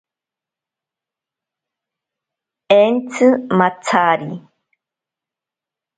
[2.79, 4.33] Entsi matsari.